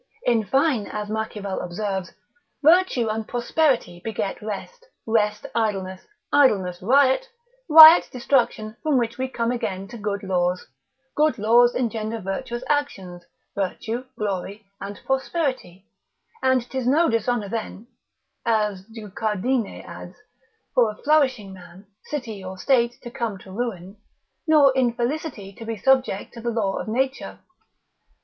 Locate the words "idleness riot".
6.33-7.29